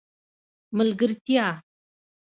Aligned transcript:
ملګرتیا 0.77 1.47